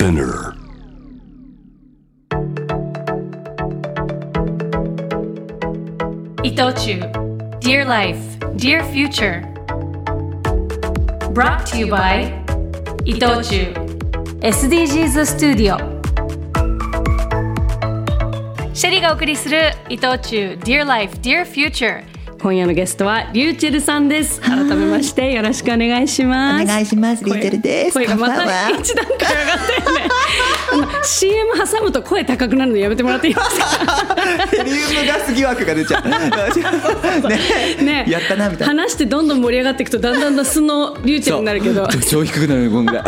[0.00, 0.54] Spinner.
[6.42, 7.00] 伊藤忠
[7.60, 9.42] Dear Life, Dear Future
[11.34, 12.32] Brought to you by
[13.04, 13.74] 伊藤忠
[14.40, 15.78] SDGs スタジオ
[18.72, 22.09] シェリーがお送りする伊藤忠 Dear Life, Dear Future
[22.41, 24.41] 今夜のゲストはリューチェルさんです。
[24.41, 26.63] 改めましてよろしくお願いします。
[26.63, 27.93] お願いしますリューチェルです。
[27.93, 34.15] 声がまた一段階上がったよね CM 挟むと声高くなるのやめてもらっていいですか？
[34.49, 36.09] ヘリウムガス疑惑が出ちゃう
[37.29, 38.05] ねね。
[38.09, 38.73] やったなみたいな。
[38.81, 41.87] 話してどんどん盛り上がっていくとだんだん素のリューチェルになるけど。
[42.09, 43.03] 超低くなる今ぐらい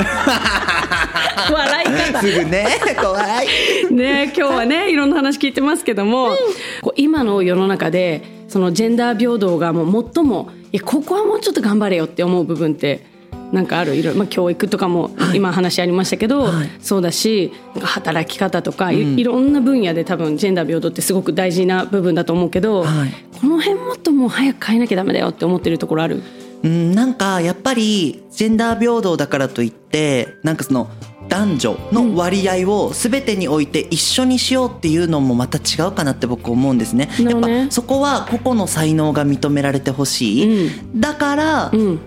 [1.52, 1.88] 笑い。
[2.13, 2.67] 方すぐね
[3.02, 3.47] 怖い。
[3.91, 6.38] ね今日はねいろんな話聞いてますけども、
[6.81, 8.22] こう今の世の中で
[8.53, 13.03] そのジェンダー平等がもう最もいやここはもうちょっと頑張れよって思う部分って
[13.52, 13.95] なんかある？
[13.95, 16.70] いろいろ、まあ、教育とかも今話ありましたけど、はい。
[16.80, 23.11] そうだし働き方とかい,、いろんな分野で多分ジェンダー平等ってすごく大事な部分だと思うけど、はい。
[23.41, 26.22] この辺もっともう早く変えなきゃダメだよって思ってるところある？
[26.61, 30.89] うんなんかやっぱりジェンダー平等だからといってなんかその
[31.34, 37.09] 男女の割合を全てにおいて一緒にしようっていうのもまた違うかなって僕思うんですね。
[37.20, 40.72] やっぱそこは個々の才能が認められてほしい。
[40.95, 42.00] だから、うん。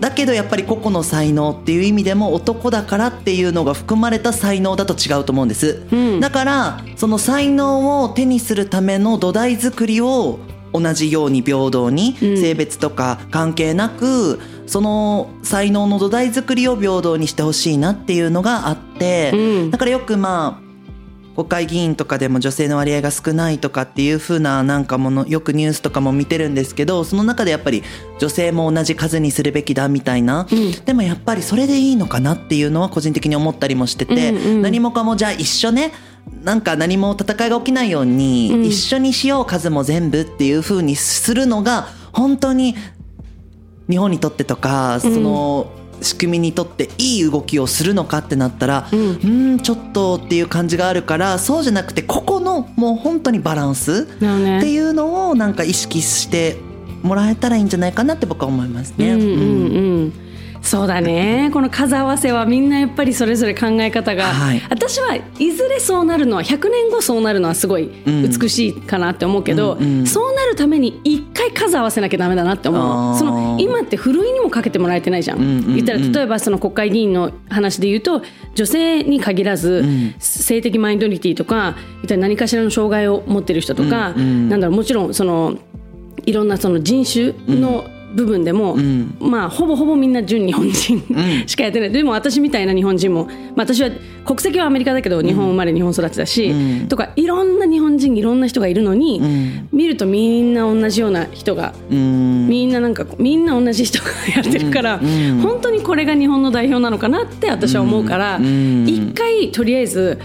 [0.00, 6.20] だけどやっぱり個々の才能っていう意味でも男だからっていうのが含まれた才能だと違うと思うんです、うん。
[6.20, 10.40] だからその才能を手にするための土台作りを
[10.72, 12.36] 同じように平等にうん。
[12.40, 14.40] 性別とか関係なく
[14.70, 19.70] その才能の土台作りを平等にしてほしいなっていうのがあって、うん。
[19.72, 27.82] だからよくまあ国会議員とかでも女性の割合が少ないとかっていう風ななんかものよくニュースとかも見てるんですけどその中でやっぱり
[28.20, 30.84] 女性も同じ数にするべきだみたいな、うん。
[30.84, 34.62] でもやっぱりそれでいいのかなっていうのは個人的に思ったりもしてて、うんうん。
[34.62, 35.92] 何もかもじゃあ一緒ね
[36.44, 38.64] なんか何も戦いが起きないように、うん。
[38.64, 42.76] 一緒にしよう数も全部っていう風にするのが本当に
[43.90, 45.66] 日本にとってとかその
[46.02, 54.24] 仕組みにとっていい動きをするのかってなったらううんーんちょっとっていう感じがあるからそうじゃなくてここのもう本当にバランスって
[54.70, 56.56] いうのをなんか意識して
[57.02, 59.12] もらえたらいいんじゃないかなって僕は思いますね。
[59.12, 59.28] うんうん。
[59.28, 59.34] う
[60.06, 60.29] ん
[60.62, 61.50] そうだね。
[61.54, 64.62] この数合わせはみんなやっぱりそれぞれ考え方が、はい。
[64.68, 75.74] 私はいずれそうなるのは100年後そうなるのはすごいうん美しいかなって思うけど、うんうんそうなるために一回数合わせなきゃダメだなって思うその今ってふるいにもかけてもらえてないじゃん,、うんうんうん。
[75.76, 78.22] 言ったら例えばその国会議員の話で言うと
[78.54, 80.14] 女性に限らず、ん。
[80.18, 81.76] 性的マイノリティとか
[82.08, 84.48] 何かしらの障害を持ってる人とか、うんうん。
[84.48, 85.56] なんだろうもちろんその
[86.26, 87.84] いろんなその人種の
[88.14, 89.16] 部分でも、ん。
[89.20, 91.48] まあほぼほぼみんな純日本人ん。
[91.48, 91.90] しかやってない。
[91.90, 93.90] でも私みたいな日本人も、まあ、私は
[94.24, 96.88] 国籍はアメリカだけど日本生まれ日本育ちだし、うん。
[96.88, 99.68] とかいろんな日本人いろんな人がいるのに、ん。
[99.72, 102.48] 見るとみんな同じような人がうん。
[102.48, 105.40] みんななんかみんな同じ人がやってるから、うん。
[105.40, 108.86] 本当にこれが日本の代表なのかなって私は思うから、うん。
[108.88, 110.18] 一回とりあえず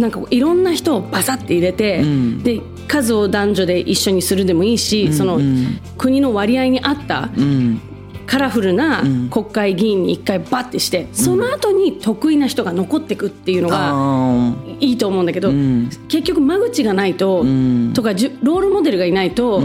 [0.00, 2.42] なんかいろんな人をバサッて入れて、ん。
[2.42, 5.78] で数を男女で一緒にするでもいいし、そのうん。
[5.96, 7.80] 国の割合に合ったうん
[8.30, 9.28] カラフルなうん。
[9.28, 15.88] 国会議員に一回バッてして、その後に得意な人が残っていくっていうのがあいいと思うんだけど、ん。
[16.08, 17.92] 結局間口がないと、ん。
[17.92, 19.64] とかロールモデルがいないと、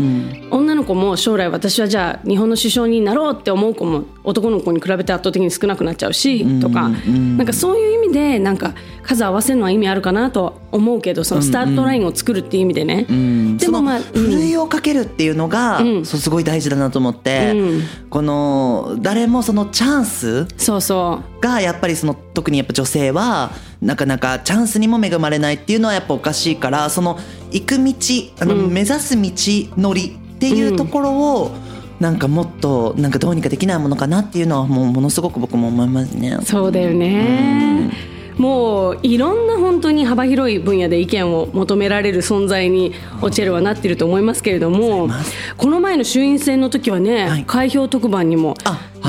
[0.50, 13.06] 女の子も将来私はじゃあ日本の首相になろうって思う子も男の子に比べて圧倒的に少なくなっちゃうし、とか、なんかそういう意味でなんか数合わせるのは意味あるかなとは思うけどそのスタートラインを作るっていう意味でね。
[13.10, 13.58] うん。
[13.58, 16.06] でもまあ、ふるいをかけるっていうのが、うん。
[16.06, 17.82] そうすごい大事だなと思って、うん。
[18.10, 21.42] この誰もそのチャンスそうそう。
[21.42, 27.18] がやっぱりその特にやっぱ女性はなかなかチャンスにも恵まれないっていうのはやっぱおかしいからその
[27.52, 27.94] 行く道
[28.40, 28.74] あの、うん。
[28.74, 29.32] 目指す道
[29.78, 31.52] のりっていうところを、
[32.00, 36.38] なんかもっとなんかどうにかできないものかなっていうのはもうものすごく僕も思いますね。
[36.44, 38.15] そうだよね。
[38.38, 45.10] もういろんな本当に幅広い分野で意見を求められる存在にオチェルはなっていると思いますけれども
[45.58, 47.46] この前の衆院選の時はね、はい。
[47.46, 48.56] 開票特番にも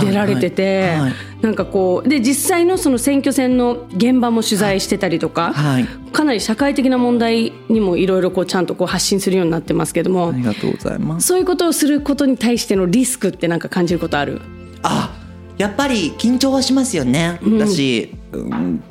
[0.00, 5.84] 出られてて、はいはいなんかこうで実際のその選挙戦の現場も取材してたりとか、はい。
[6.10, 11.26] かなり社会的な問題にもいろいろこうちゃんとこう発信するようになってますけども、ありがとうございます。
[11.26, 14.40] そういうことをすることに対してのリスクってなんか感じることある？
[14.82, 15.14] あ
[15.58, 17.38] やっぱり緊張はしますよね。
[17.46, 18.25] んだし、うん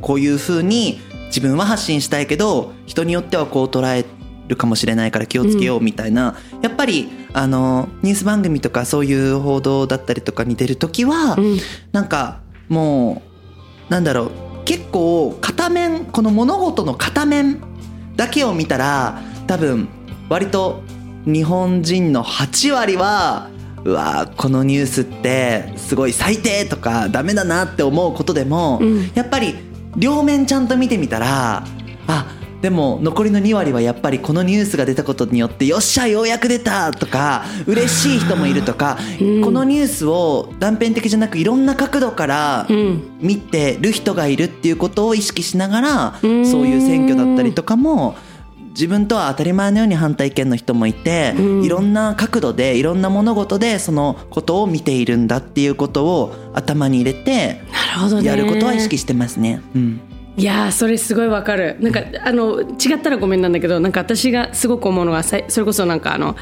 [0.02, 4.06] こういうふうに自分は発信したいけど人によってはこう捉え
[4.48, 11.58] るかもしれないから気をつけようみたいな、やっぱりあのニュース番組とかそういう報道だったりとかに出る時は、ん。
[11.92, 13.24] なんかも
[13.90, 14.32] うなんだろう
[14.66, 17.60] 結構片面この物事の片面
[18.16, 19.88] だけを見たら多分
[20.30, 20.82] 割と
[21.26, 23.50] 日本人の8割は
[23.86, 29.56] うわこのニュースってすごい最低とかダメだなって思うことでも、うん、やっぱり
[29.96, 31.64] 両面ちゃんと見てみたら
[32.08, 42.66] あでも残りの2割はやっぱりこのニュースが出たことによってよっしゃようやく出たとか嬉しい人もいるとか、うん、このニュースを断片的じゃなくいろんな角度から
[43.20, 46.32] 見てる人がいるっていうことを意識しながら、そう
[46.68, 48.16] いう選挙だったりとかも
[48.76, 57.62] 自分とは当たり前のように反対意見の人もいて、うん、いろんな角度でいろんな物事でそのことを見ているんだっていうことを頭に入れて
[58.22, 59.62] やることは意識してますね。
[59.74, 60.02] うん、
[60.36, 61.78] いやそれすごいわかる。
[61.80, 66.36] なんかあの違ったらごめんなんだけどなんか私がすごく思うのはそれこそなんかあの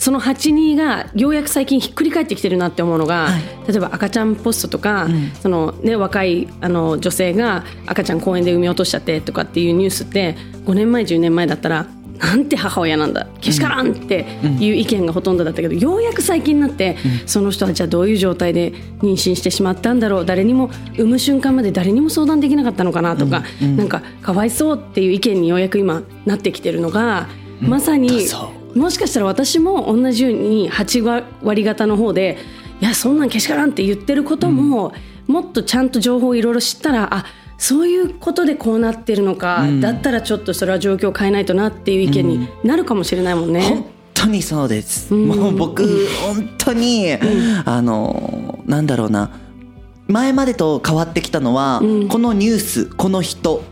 [0.00, 11.86] その8人がようやく最近ひっくり返ってきてるなって思うのが、はい、例えば赤ちゃんポストとか、うん、そのね、若いあの女性が赤ちゃん公園で産み落としちゃってとかっていうニュースって5年前10年前だったら
[12.16, 14.20] なんて母親なんだけしからんって
[14.58, 27.26] いう意見がほとんどだったけど、ようやく最近になって、その人はじゃあどういう状態で妊娠してしまったんだろう誰にも産む瞬間まで誰にも相談できなかったのかなとか、なんかかわいそうっていう意見にようやく今なってきてるのが
[27.60, 28.26] まさに。
[28.74, 32.38] もしかしたら私も同じように8割方の方で
[32.80, 34.92] いやそんなんけしからんって言ってることも、
[35.28, 37.26] うん、もっとちゃんと情報をいろいろ知ったらあ
[37.58, 43.60] そういうことでこうなってるのか、うん、だったらちょっとそれは状況を変えないとなっていう意見になるかもしれないもんね。
[43.60, 47.12] 本当にそうです、もう僕本当に、
[47.64, 49.30] あのなんだろうな。
[50.08, 53.62] 前までと変わってきたのは、このニュースこの人。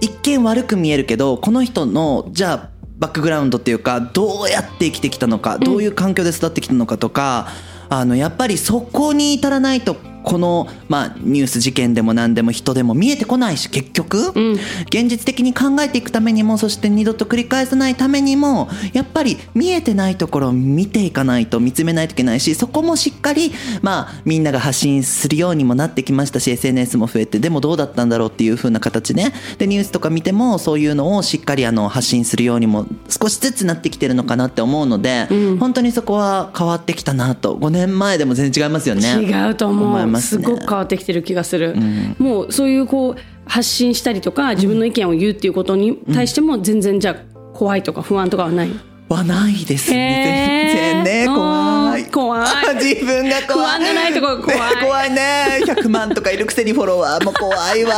[0.00, 7.48] 一見悪く見えるけどこの人のじゃあバックグラウンドっていうかどうやって生きてきたのかどういう環境で育ってきたのかとか、
[7.88, 9.96] あのやっぱりそこに至らないと
[10.26, 23.52] この、まあ、ニュース事件でも何でも人でも見えてこないし結局、うん、現実的に考えていくためにもそして二度と繰り返さないためにもやっぱり見えてないところを見ていかないと見つめないといけないしそこもしっかり、
[23.82, 29.32] まあ、みんなが発信するようにもなってきましたし SNS も増えてでもどうだったんだろうっていう風な形ね。
[29.58, 37.54] でニュースとか見てもそういうのをしっかりあの発信するようにも少しずつなってきてるのかなって思うので、うん、本当にそこは変わってきたなと。
[37.54, 39.06] 5年前でも全然違いますよね。
[39.22, 43.16] 違うと思います、ね、すごく変わってきてる気がする、うん、もうそういうこう
[43.46, 48.70] 発信したりとか自分の意見を言うっていうことに対しても全然じゃあ怖いとか不安とかはない、
[49.08, 50.72] はないですね。
[50.74, 52.04] 全然ね怖い。
[52.06, 52.74] 怖い。
[52.74, 53.68] 自分が怖い。
[53.68, 55.60] 不安がないとこ怖い、ね、怖いね。
[55.64, 57.94] 100万とかいるくせにフォロワーも怖いわ。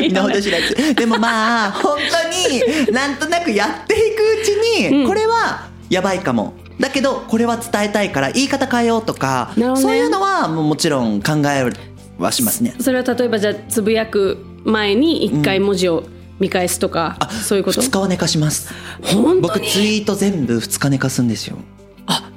[0.00, 6.54] みんなほど知らずでもまあ本当になんとなくやっていくうちに、うん、これはやばいかも。
[6.80, 11.72] だけどこれは伝えたいから言い方変えようとか、ね、そういうのはももちろん考え
[12.18, 12.74] はしますね。
[12.80, 16.04] それは例えばじゃあつぶやく前に一回文字を
[16.38, 18.74] 見返すとか、うん、そういうこと？2日は寝かします。
[19.02, 21.56] 本僕ツイート全部2日寝かすんですよ。
[21.56, 21.85] あ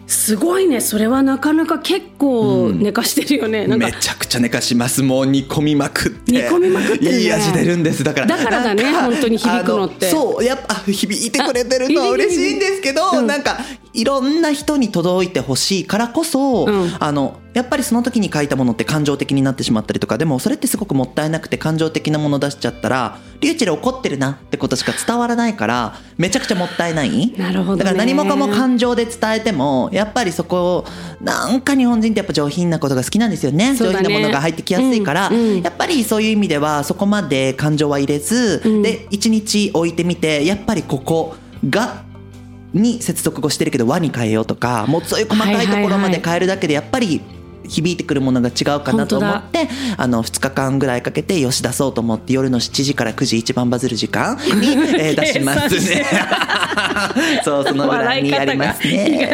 [0.10, 0.82] すごいね。
[0.82, 5.04] それはなかなか結構寝かしてるよね、うん、めちゃくちゃ寝かします。
[5.04, 6.32] もう煮込みまくって。
[6.32, 8.04] 煮込みまくって、ね、いい味出るんです。
[8.04, 8.28] だから。
[8.28, 8.92] だからだね。
[8.92, 10.10] 本当に響くのって。
[10.10, 13.60] そうやっぱ響いてくれてるのは嬉しいんですけど、うん、なんか
[13.94, 27.34] いろんな人に届いてほしいからこそ、うん、あのやっぱりその時に書いたものって感情的になってしまったりとかでもそれってすごくもったいなくて感情的なもの出しちゃったらリューチェル怒ってるなってことしか伝わらないからめちゃくちゃもったいない。
[27.38, 30.86] なるほど、ね、だから何もかも感情で伝えてもやっぱりそこを
[31.22, 41.36] なんか日本人ってやっぱ上品なことが好きなんですよね、ね、上品なものが入ってきやすいから、うんうん、やっぱりそういう意味ではそこまで感情は入れず、うん、で一日置いてみてやっぱりここ
[41.68, 42.04] が
[42.74, 47.22] に接続語してるけど和に変えようとかもうそういう細かいところまで変えるだけでやっぱり
[47.70, 54.42] 響いてくるものが違うかなと思ってあの2日間ぐらいかけてよし出そうと思って夜の7時から9時一番バズる時間に、
[55.00, 55.76] えー、出します。
[55.90, 56.06] ね。
[57.44, 59.30] そうそのぐらいにやりますね。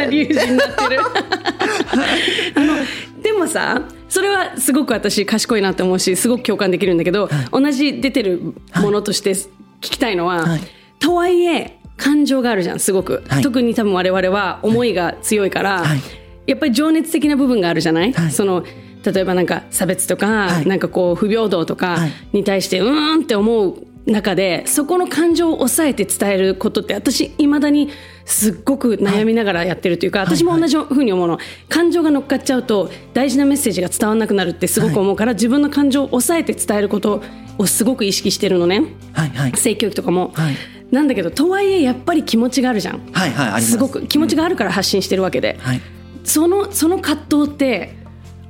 [2.55, 2.75] あの
[3.21, 9.47] でもさそれはすごく私賢いなって思うしすごく共感できるんだけど、はい、同じ出てるものとして聞
[9.81, 10.61] きたいのは、はい、
[10.99, 16.01] とはいえ感情があるじゃんすごく、はい、特に多分我々は思いが強いから、はい、
[16.47, 18.63] やっぱり情熱的な部分があるじゃない、はい、その
[19.05, 21.97] 例えばなんか差別とか、はい、なんかこう不平等とか
[22.33, 27.89] に対してうーんって思う中でそこの感情を抑えて伝えることって私いまだに
[28.23, 31.39] すっごく悩みながらやってるというか、私も同じふうに思うの。
[31.69, 37.23] 感情が乗っかっちゃうと大事なメッセージが伝わらなくなるってすごく思うから、自分の感情を抑えて伝えること
[37.57, 38.83] をすごく意識してるのね、
[39.13, 39.29] はい。
[39.29, 40.31] はい、性教育とかも。
[40.33, 40.55] はい
[40.95, 43.77] なんだけどとはいえやっぱり気持ちがあるじゃん、はいはい、す。
[43.77, 44.05] ごく。
[44.07, 45.81] 気持ちがあるから発信してるわけで、はい、
[46.23, 47.95] そのその葛藤って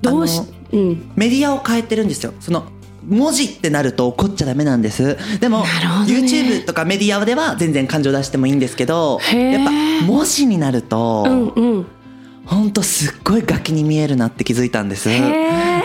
[0.02, 2.34] どうし、うん、メディアを変えてるんですよ。
[2.40, 2.66] その
[3.08, 5.18] 文字ってなると怒っちゃダメなんです。
[5.40, 5.66] でも、ね。
[6.08, 9.72] YouTube とかメディアでは全然感情出してもいいんですけどやっぱ
[10.06, 11.86] 文字になると、うんうん。
[12.46, 15.10] ほんとすっごいガキに見えるなって気づいたんです。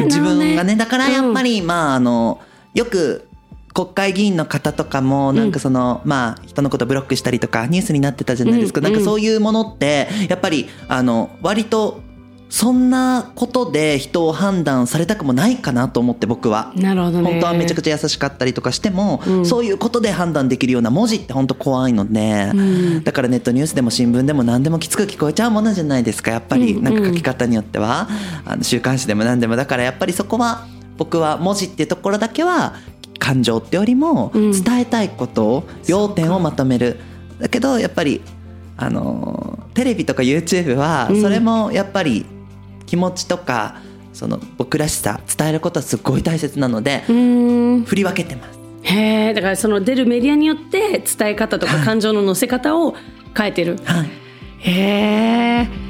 [0.04, 0.76] 自分がねね。
[0.76, 2.40] だからやっぱり、まああの
[2.74, 3.28] よく
[3.72, 8.84] 国会議員の方とかもなんかその、まあ人のことブロックしたりとかニュースになってたじゃないですか、うん。
[8.84, 12.02] なんかそういうものってやっぱりあの割と
[12.50, 16.72] そんなことで人を判断されたくもないかなと思って僕は。
[16.74, 17.30] なるほどね。
[17.30, 19.46] 本当はめちゃくちゃ優しかったりとかしても、うん。
[19.46, 23.04] そういうことで判断できるような文字って本当怖いので、うん。
[23.04, 26.74] だからネットニュースでも新聞でも何でもきつく聞こえちゃうものじゃないですかやっぱり。
[26.74, 26.82] うん。
[26.82, 28.08] なんか書き方によっては、
[28.44, 29.54] あの週刊誌でも何でも。
[29.54, 30.66] だからやっぱりそこは
[31.00, 32.74] 僕は文字っていうところだけは
[33.30, 34.50] 感情ってよりもうん。
[34.52, 36.98] 伝えたいことを、要点をまとめる。
[37.38, 38.20] だけどやっぱり
[38.76, 41.22] あのテレビとか YouTube はうん。
[41.22, 42.26] それもやっぱり
[42.86, 43.76] 気持ちとか
[44.12, 48.58] その僕らしさ伝えることはすごい大切なので振り分けてます。
[48.82, 52.94] へえだからその出るメディアによって伝え方とか感情の乗せ方を
[53.36, 53.78] 変えてる。
[53.84, 54.10] はい。
[54.58, 55.89] へえ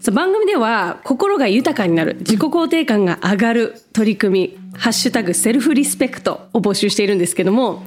[0.00, 7.84] そう番組では心が豊かになる自己肯定感が上がる取り組み「ハッシュタグセルフリスペクト」を募集しているんですけども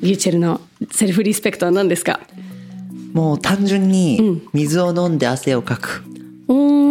[0.00, 0.60] リューチェルの
[0.92, 2.20] セルフリスペクトは何ですか？
[3.12, 6.04] もう単純に水を飲んで汗をかく。
[6.06, 6.10] っ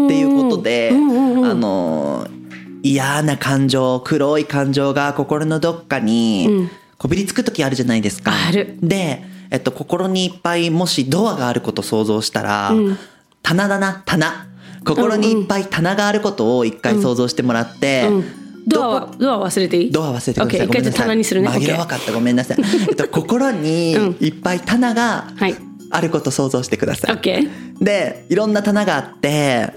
[0.10, 2.28] っていうことで、うんうんうんあの
[2.82, 8.32] 嫌な感情黒い感情が心のどっかにこびりつく時あるじゃないですか。
[8.48, 8.78] ある。
[8.82, 12.98] で、えっと、心にいっぱいもしドアがあることを想像したら、うん。
[13.44, 14.48] 棚だな棚
[14.86, 18.26] 心にいっぱい棚があることを一回想像してもらって、うん
[18.68, 19.92] ドアドア忘れていい？
[19.92, 20.68] ドア忘れてください。
[20.68, 21.48] 一回じゃあ棚にするね。
[21.50, 22.12] 紛らわかった。
[22.12, 22.58] ごめんなさい。
[22.88, 25.56] えっと、心にいっぱい棚がはい。
[25.92, 27.20] あることを想像してください。
[27.84, 29.72] でいろんな棚があって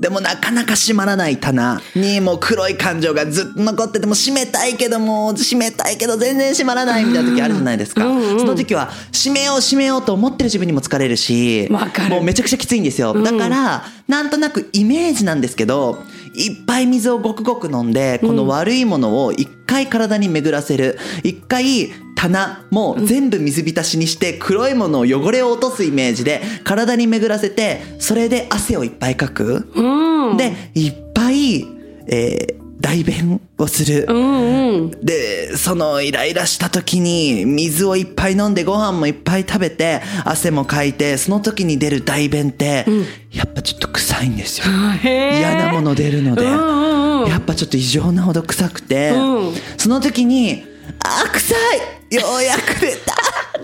[0.00, 11.68] でもなかなか閉まらない棚にもう黒い感情がずっと残ってても閉めたいけどもう閉めたいけど全然閉まらないみたいな時あるじゃないですか、うんうんその時は閉めよう閉めようと思ってる自分にも疲れるし
[12.10, 13.14] もうめちゃくちゃきついんですよ。
[13.14, 16.02] だから、なんとなくイメージなんですけど
[16.34, 20.98] いっぱい水をごくごく飲んでこの悪いものを一回体に巡らせる。
[21.22, 21.92] 一回
[22.24, 29.68] 棚も全部水浸しにして黒いものを汚れを落とすイメージで体に巡らせてそれで汗をいっぱいかく。
[29.74, 30.36] うん。
[30.36, 31.66] でいっぱい、
[32.06, 34.04] えー代弁をする。
[34.06, 34.90] うんうん。
[35.02, 42.84] でそのイライラした時に水をいっぱい飲んでご飯もいっぱい食べて汗もかいてその時に出る代弁って、
[43.30, 44.66] やっぱちょっと臭いんですよ。
[45.02, 47.30] 嫌なもの出るので、うんうんうん。
[47.30, 49.54] やっぱちょっと異常なほど臭くて、うん。
[49.78, 50.73] その時に
[51.04, 52.14] あー臭い。
[52.14, 53.14] ようやく出た。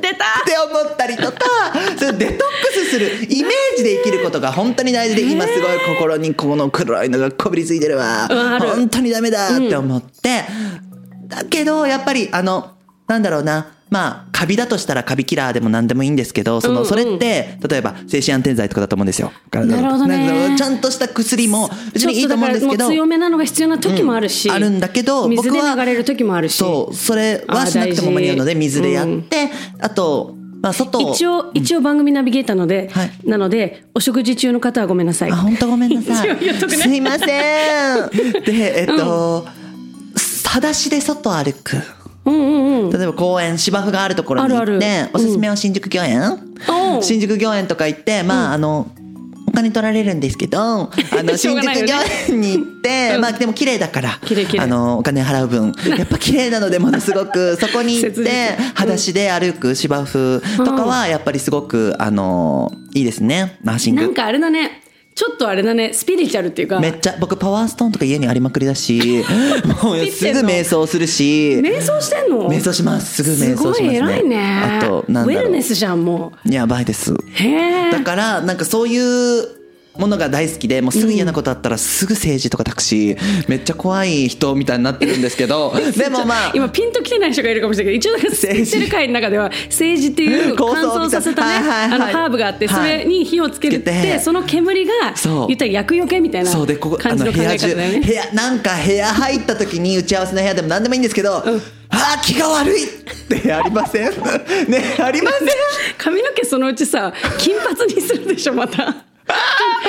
[0.00, 0.24] 出た。
[0.40, 1.38] って思ったりとか
[1.98, 8.28] それデトックスするイメージで生きることが本当に大事で今すごい心にこの黒いのがこびりついてるわ。
[8.60, 10.44] 本当にダメだって思って、
[11.26, 19.32] だけどやっぱりあのなんだろうなまあカビだとしたらカビキラーでも何でもいいんですけどその、それって例えば精神安定剤とかだと思うんですよ。
[19.50, 20.54] なるほどね。
[20.56, 26.56] ちゃんとした薬も別にいいと思うんですけど強めなのが必要な時もあるし、あるんだけど水で僕は流れる時もあるし。
[26.56, 33.10] そうそれはしなくても間に合うので水でやって、あと、まあ、外を一応一応番組ナビゲーターので、はい。
[33.24, 35.30] なのでお食事中の方はごめんなさい。
[35.32, 36.28] あ本当ごめんなさい。
[36.70, 37.28] すいません。
[38.44, 39.46] でえっと、
[40.44, 41.76] 裸足で外歩く
[42.26, 46.38] 例えば公園芝生があるところに行っておすすめは新宿御苑、
[47.02, 48.90] 新宿御苑とか行ってまあ、あの
[49.50, 50.90] お金取られるんですけど、 あ
[51.24, 53.20] の、新宿御苑に行って、うん。
[53.20, 54.20] まあでも綺麗だから、
[54.58, 64.02] あの、お金払う分、 やっぱ綺麗なのでものすごく、そこに行って、裸足で歩く芝生とかは、やっぱりすごく、あの、いいですね、マーシング。
[64.02, 64.82] なんかあれだね
[65.14, 69.22] ちょっとあれだねスピリチュアルっていうかめっちゃ、僕パワーストーンとか家にありまくりだし、
[69.82, 72.48] もうすぐ瞑想するし、瞑想してんの？
[72.48, 73.22] 瞑想します。
[73.22, 73.96] すぐ瞑すごい想しますね。
[73.96, 75.32] 偉いねあと、なんだ。
[75.32, 77.12] ウェルネスじゃんもやばいです。
[77.12, 79.59] うへえだからなんかそういう
[80.00, 91.92] ものが大好きでもうすぐ嫌なことあったらすぐ政治とかタクシーめっちゃ怖い人みたいになってるんですけど でもまあ今ピンときてない人がいるかもしれないけど一応なんか政治知ってる会の中では 政治っていう構乾燥させたねはいはいはい。
[91.92, 92.98] あのハーブがあってそはい。
[93.00, 94.18] れに火をつけるってて。
[94.20, 94.92] その煙が
[95.46, 98.00] 言ったら厄除けみたいなそうでここあ感じの考え方だよね。
[98.04, 102.88] 部屋なんか部屋入った時に打ち合わせの部屋でも何でもいいんですけど、あー気が悪いっ
[103.40, 104.10] てありません？
[104.68, 105.48] ねありません？
[105.98, 109.04] 髪の毛そのうちさ金髪にするでしょまた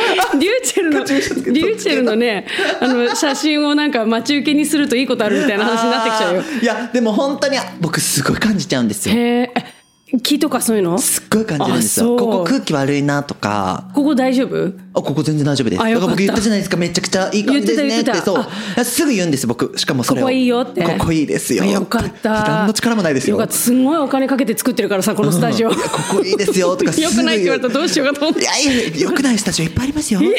[0.40, 2.46] リューチェルのリューチェルのね
[2.80, 6.44] あの写真をなんか待ち受けにするといいことあるみたいな話になってきちゃうよ。
[6.62, 9.16] いやでも本当に僕すごい感じちゃうんですよ。
[9.16, 9.81] へえ
[10.20, 10.98] 気とかそういうの？
[11.00, 12.18] すっごい感じるんですよ。
[12.18, 13.90] ここ空気悪いなとか。
[13.96, 14.74] ここ大丈夫？
[14.94, 15.78] あここ全然大丈夫です。
[15.78, 18.44] だからあよか僕言ったじゃないですかめちゃくちゃいい感じですね言ってた言ってた。
[18.76, 18.86] そう。
[18.86, 19.78] すぐ言うんです僕。
[19.78, 20.26] しかもそれを。
[20.26, 20.84] ここいいよって。
[20.84, 21.64] ここいいですよ。
[21.64, 22.44] よかった。
[22.44, 23.36] 何の力もないですよ。
[23.36, 23.54] よかった。
[23.54, 25.76] すんごいお金かけて作ってるからさこのスタジオ、こ
[26.12, 28.42] こいいですよとか よくないって言われたらどうしようかと思って。
[28.42, 30.20] いやいやよくないスタジオいっぱいありますよ。
[30.20, 30.32] はい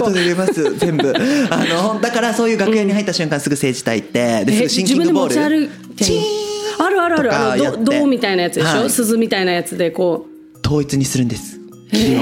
[0.00, 1.12] 後で入れます全部。
[1.50, 5.34] あのだからそういう楽屋に入った瞬間すぐ政治隊行ってですえぐシンキングボール。
[5.34, 6.04] 自分で持ち歩いて。
[6.04, 6.51] チーン
[6.84, 7.34] あるあるある。
[7.34, 8.90] あの銅みたいなやつでしょ、はい。
[8.90, 10.26] 鈴みたいなやつでこ
[10.64, 11.58] 統一にするんです。
[11.90, 12.20] 気を。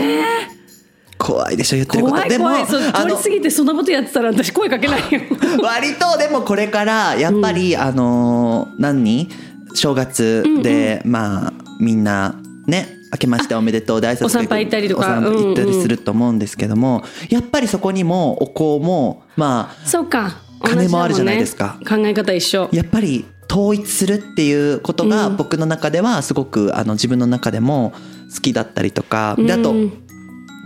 [1.19, 1.77] 怖いでしょ？
[1.77, 2.17] 言ってうること。
[2.17, 2.67] 怖い怖い。
[2.67, 5.21] そうあの通り過ぎてそんなことやってたら私声かけないよ。
[5.63, 9.29] 割とでもこれからやっぱり、あのー何？
[9.75, 12.35] 正月で、まあみんな
[12.67, 15.21] ね明けましておめでとうで挨拶お参拝行ったりとか。
[15.21, 20.39] 行ったりすると思うんですけども、やっぱりそこにもお香もまあそうか。
[20.63, 21.77] 金もあるじゃないですか。
[21.81, 21.87] ね。
[21.87, 22.69] 考え方一緒。
[22.73, 25.37] やっぱり統一するっていうことがうん。
[25.37, 27.93] 僕の中ではすごくあの自分の中でも
[28.35, 30.07] 好きだったりとかであとうん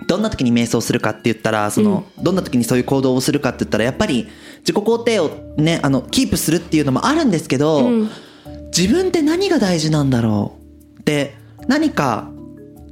[0.07, 8.11] どんな時に瞑想するかって言ったらそのどんな時にそういう行動をするかって言ったらやっぱり自己肯定をねあのキープするっていうのもあるんですけど、うん。
[8.77, 10.59] 自分って何が大事なんだろ
[10.97, 11.37] うって
[11.69, 12.29] 何か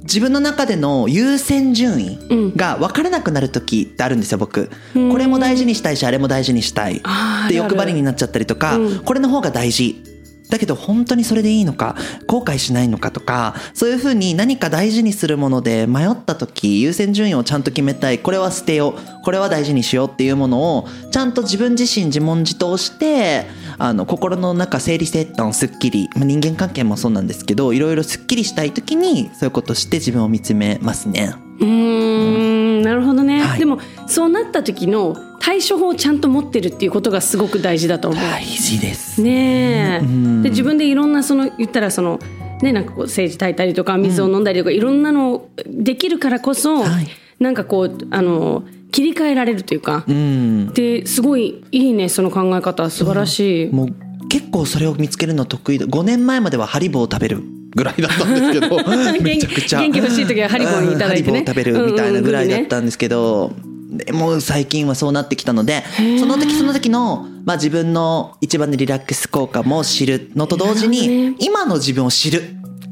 [0.03, 5.11] 自分の中での優先順位が分からなくなる時ってあるんですよ僕、うん。
[5.11, 7.01] これも大事にしたいしあれも大事にしたい
[7.49, 8.99] で欲張りになっちゃったりとか、うん。
[8.99, 10.12] これの方が大事
[10.49, 11.95] だけど本当にそれでいいのか
[12.27, 18.19] 後悔しないのかとかそういうふうに何か大事にするもので迷った時優先順位をちゃんと決めたい。
[18.19, 19.23] これは捨てよう。
[19.23, 23.45] これは大事にしようっていうものをちゃんと自分自身自問自答して
[23.77, 26.09] あの心の中整理整頓すっきり。
[26.15, 31.33] まあ人間関係もそうなんですけどいろいろすっきりしたい時にそういうことして自分を見つめますね。
[31.59, 33.59] うーんなるほどね、はい。
[33.59, 38.21] でもそうなった時の対処法をちゃんと持ってるっていうことがすごく大事だと思う。
[38.21, 39.21] 大事です。
[39.21, 40.41] ねえ、うん。
[40.41, 42.17] で自分でいろんなその言ったらその
[42.61, 47.07] ねなんかこう政治炊いたりとか水を飲んだりとか、いろんなのできるからこそ、はい。
[47.39, 50.73] なんかこうあの切り替えられるというか、うん。
[50.73, 53.69] ですごいいいねその考え方素晴らしい。
[53.69, 57.43] もう結構それを見つけるの得意で5年前まではハリボーを食べる
[57.75, 58.77] ぐらいだったんですけど
[59.21, 59.81] めちゃくちゃ。
[59.81, 61.39] 元気欲しい時はハリボーいただいてね。
[61.39, 61.45] うん。
[61.45, 63.51] ハリボーを食べるみたいなぐらいだったんですけど、
[63.97, 65.83] でもう最近はそうなってきたので
[66.19, 71.35] その時その時の、まあ、自分の一番のリラックス効果も知るのと同時に、ね。
[71.39, 72.41] 今の自分を知る。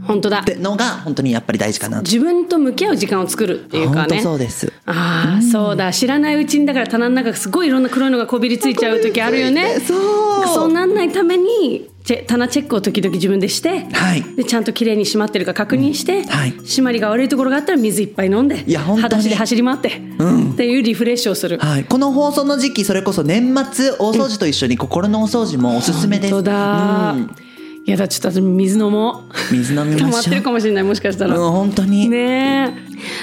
[0.03, 0.39] 本当だ。
[0.39, 2.03] ってのが本当にやっぱり大事かなと。
[2.03, 4.73] 自分と向き合う時間を作るっていうか本当ねそうです。
[4.85, 5.93] ああそうだ。
[5.93, 9.79] 知らないうちにだから棚の中すごいいろんな黒いのがこびりついちゃう時あるよね。
[9.79, 10.47] そう。
[10.47, 14.23] そうなんないためにチェ棚チェックを時々自分でして、はい。
[14.35, 16.53] でちゃんときれいに閉まってるか確認して、はい。
[16.53, 19.01] 締まりが悪いところがあったら水いっぱい飲んでいや本当に。
[19.03, 21.59] 裸足で走り回って、っていうリフレッシュをする。
[21.59, 26.33] はい、この放送の時期それこそ年末大掃除と一緒に心のお掃除もおすすめです。
[26.33, 27.35] 本当だ、うん。
[27.85, 29.53] いやだちょっと私水飲もう。
[29.53, 30.11] 水飲み溜ましょう。
[30.11, 32.73] まってるかもしれないもしかしたら、うん本当に、ねえ。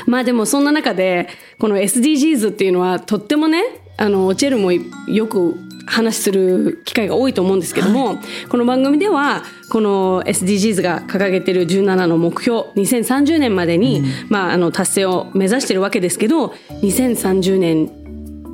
[0.07, 3.63] まあでもそんな中でこの SDGs っていうのはとってもね
[3.97, 5.57] あのチェルもよく
[5.89, 16.49] 話する機会が多いと思うんですけども、この番組ではこの SDGs が掲げてる17の目標2030年までに、まあ、あの達成を目指してるわけですけど
[16.83, 17.91] 2030年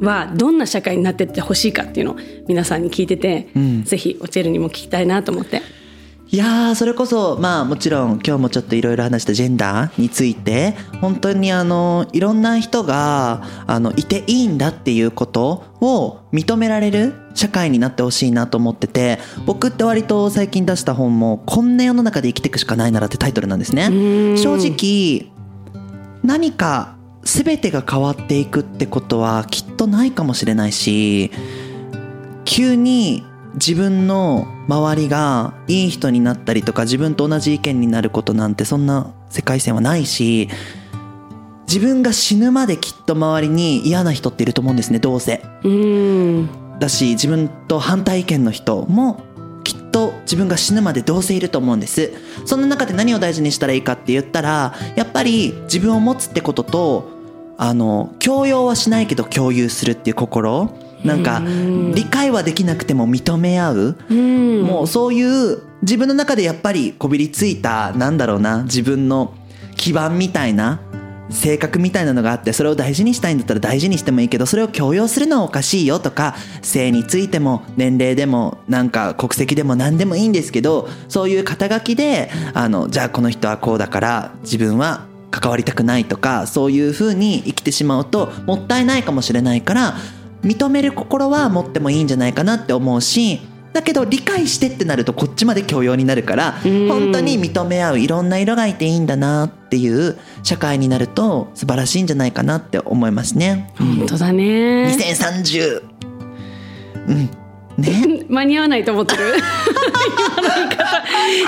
[0.00, 2.16] はどんな社会になってってほしいかっていうのを
[2.48, 3.48] 皆さんに聞いてて、
[3.84, 5.62] ぜひおチェルにも聞きたいなと思って。
[6.34, 24.36] いやーそれこそまあもちろん今日もちょっといろいろ話したジェンダーについて本当にあのいろんな人があのいていいんだっていうことを認められる社会になってほしいなと思ってて僕って割と最近出した本も「こんな世の中で生きていくしかないなら」ってタイトルなんですね。
[24.36, 25.30] 正直
[26.24, 31.30] 何か全てが変わっていくってことはきっとないかもしれないし
[32.44, 33.22] 急に
[33.54, 40.48] 自分の周りがいい人になったりとか自分と同じ意見になることなんてそんな世界線はないし
[41.66, 45.42] 自分が死ぬまできっと周りに嫌な人っていると思うんですねどうせ。
[45.62, 49.22] うんだし自分と反対意見の人も
[49.62, 52.12] きっと自分が死ぬまでどうせいると思うんです
[52.44, 57.10] そんな中で何を大事にしたらいいかって言ったらやっぱり自分を持つってことと
[57.56, 61.42] あの強要はしないけど共有するっていう心なんか
[61.94, 63.96] 理解はできなくても認め合う。
[64.10, 64.62] うん。
[64.62, 69.34] もうそういう自分の中でやっぱりこびりついたなんだろうな自分の
[69.76, 70.80] 基盤みたいな
[71.30, 89.94] 性格みたいなのがあってそれを大事にしたいんだったら大事にしてもいいけどそれを強要するのはおかしいよとか性についても年齢でもなんか国籍でも何でもいいんですけどそういう肩書きであのじゃあこの人はこうだから自分は関わりたくないとかそういうふうに生きてしまうともったいないかもしれないから
[90.44, 93.40] 認める心は持ってもいいんじゃないかなって思うし
[93.72, 96.88] だけど理解してってなるとこっちまで許容になるからうん。
[96.88, 103.72] 本当に認め合ういろんな色がいていいんだなっていう社会になると素晴らしいんじゃないかなって思いますね。
[103.76, 104.86] 本当だね。
[104.96, 105.82] 2030
[107.08, 107.43] うん
[107.78, 108.24] ね。
[108.28, 109.34] 間に合わないと思ってる。
[110.16, 110.54] 今の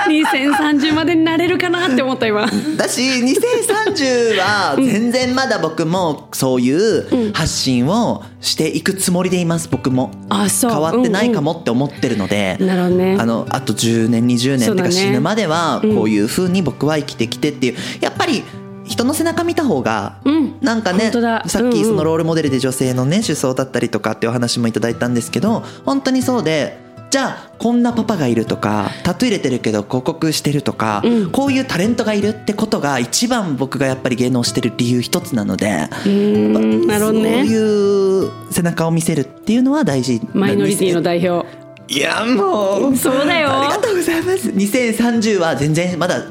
[0.08, 2.46] 言い方2030までになれるかなって思った今。
[2.76, 10.10] だし2030は全然まだ僕もそういう発信をしていくつもりでいます僕も。
[10.28, 10.70] あそう。
[10.70, 13.16] 変わってないかもって思ってるので、なるほどね。
[13.18, 17.74] あのあと10年20年ってそうか死ぬまではこういう風に僕は生きてきてっていう。
[18.00, 18.42] やっぱり
[18.86, 20.58] 人の背中見た方がうん。
[20.60, 21.10] なんかね
[21.46, 31.30] さっきそのロールモデルで女性のね首相だったりとかっていうお話もいただいたんですけど本当にそうでじゃあこんなパパがいるとかタトゥー入れてるけど広告してるとか、うん。
[31.30, 41.46] こういうタレントがいるってことが一番僕がやっぱり芸能してる理由一つなので、うーんなるほどそうねいう背中を見せるっていうのは大事マイノリティの代表。
[41.88, 43.60] いやもうそうだよ。
[43.60, 44.50] ありがとうございます。
[44.50, 46.24] 2030は全然まだ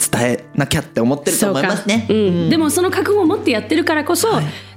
[0.00, 2.04] 伝えなきゃって思ってると思いますね。
[2.08, 2.50] そうん。
[2.50, 4.28] でもその覚悟を持ってやってるからこそ、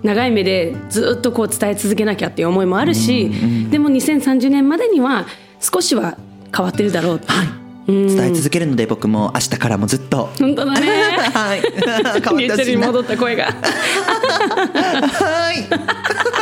[0.04, 3.30] 長い目でずっとこう伝え続けなきゃっていう思いもあるし、
[3.70, 5.26] でも2030年までには
[5.60, 6.18] 少しは
[6.56, 7.48] 変わってるだろうはい。
[7.88, 8.08] うん。
[8.08, 10.30] 伝え続けるので僕も明日からもずっと。
[10.40, 10.88] 本当だね。
[11.34, 11.62] はい。
[11.84, 12.82] 変わってほリューチェルしいな。
[12.82, 13.46] に戻った声が。
[13.54, 16.33] はい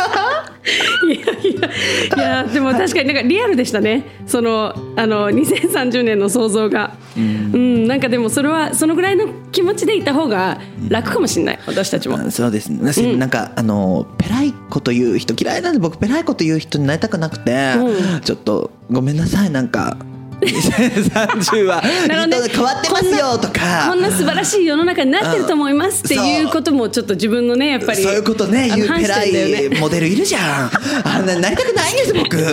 [2.21, 4.05] やいやでも確かになんかリアルでしたね。
[4.25, 6.95] そのあの2030年の想像が。
[7.17, 12.17] うん、なんかでもそれはそのぐらいの気持ちでいた方が楽かもしれない私たちも。
[12.17, 12.79] あそうですね。
[12.81, 18.21] 私なんか、あのペライこと言う人嫌いなんで僕ペライこと言う人になりたくなくて、うん。
[18.21, 19.97] ちょっとごめんなさいなんか
[20.41, 22.49] 2030はなるほどね。
[22.49, 23.87] 変わってますよとか。
[23.89, 30.71] こんな素晴らしい世の中になってると思いますっていうこともちょっと自分のねやっぱりそういうことね言うペライモデルいるじゃん。
[31.05, 32.37] あんななりたくないんです僕。
[32.37, 32.51] ちょっ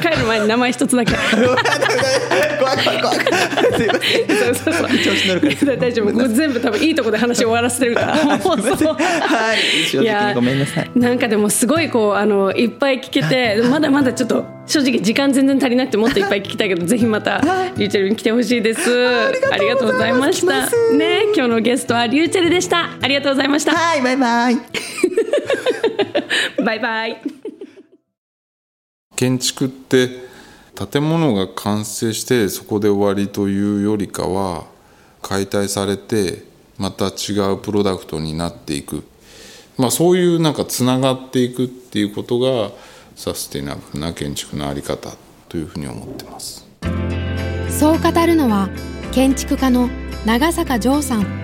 [0.00, 1.14] と帰る前に名前一つだけ
[2.60, 17.40] 怖い怖い怖いすいませんそうそうそう調子乗るから大丈夫これ全部多分いいとこで話終わらせてるからもうはい正直ごめんなさいなんかでもすごいこうあのいっぱい聞けてまだまだちょっと正直時間全然足りなくてもっといっぱい聞きたいけどぜひまた
[17.76, 18.80] リューチェルに来てほしいです
[19.50, 24.56] ありがとうございましたね今日のゲストはリューチェルでしたありがとうございましたはいバイバイ
[26.64, 27.20] バイバイ
[29.16, 30.29] 建築って
[30.88, 34.64] 建物が完成してそこで終わりというよりかは
[35.20, 36.44] 解体されて
[36.78, 39.04] また違うプロダクトになっていく、
[39.76, 42.70] まあ、そういうなんかつながっていくっていうことが
[43.14, 45.10] サステナブルな建築の在り方
[45.50, 46.66] というふうに思ってます。
[47.68, 48.70] そう語るのは
[49.12, 49.90] 建築家の
[50.24, 51.40] 長坂城さん。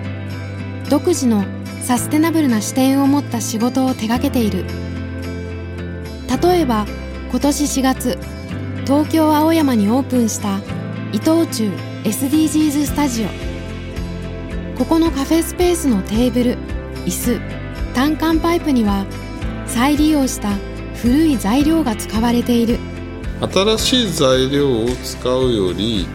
[0.89, 1.43] 独自の
[1.83, 4.65] サステナブルな視点を持った仕事を手掛けている。
[6.41, 6.87] 例えば
[7.29, 8.36] 今年4月
[8.87, 10.59] 東京青山にオープンした
[11.11, 11.69] 伊藤忠
[12.05, 13.27] SDGs スタジオ。
[14.77, 16.57] ここのカフェスペースのテーブル
[17.05, 19.05] 椅子単管パイプには
[19.65, 20.53] 再利用した
[21.01, 22.79] 古い材料が使われている。
[23.41, 26.07] 新しい材料を使うより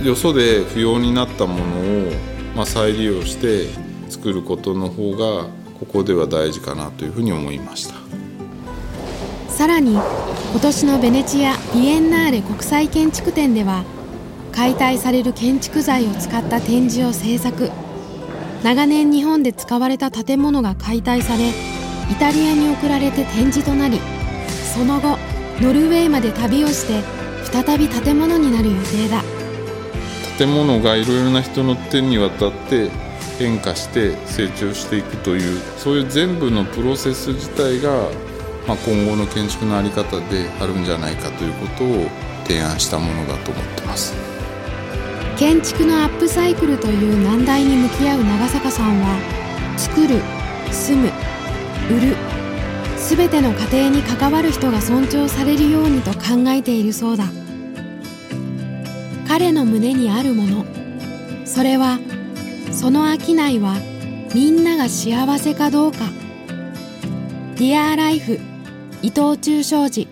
[0.00, 2.12] よそで不要になったものを、
[2.54, 3.66] まあ、再利用して
[4.08, 5.48] 作ることの方が
[5.80, 7.99] ここでは大事かなというふうに思いました。
[9.60, 13.84] さらに今年のベネチア・ビエンナーレ国際建築展では
[14.52, 17.70] 解体される建築材を使った展示を制作。
[18.64, 21.52] 長年日本で使われた建物が解体されイ
[22.18, 24.00] タリアに送られて展示となり
[24.72, 25.18] その後
[25.60, 27.02] ノルウェーまで旅をして
[27.52, 29.22] 再び建物になる予定だ。
[30.38, 32.88] 建物がいろいろな人の手に渡って
[33.38, 38.08] 変化して成長していくというそういう全部のプロセス自体が、
[38.70, 42.06] まあ、今後の建築の在り方であるんじゃないかということを
[42.44, 44.14] 提案したものだと思ってます。
[45.36, 49.18] 建築のアップサイクルという難題に向き合う長坂さんは
[49.76, 50.20] 作る
[50.70, 51.08] 住む
[51.90, 52.16] 売る
[52.96, 57.24] 全ての過程に関わる人が尊重されるようにと考えているそうだ。
[59.26, 60.64] 彼の胸にあるもの
[61.44, 61.98] それは
[62.70, 63.74] その商いは
[64.32, 65.98] みんなが幸せかどうか。
[67.56, 68.49] Dear Life
[69.02, 70.06] 伊藤忠商事。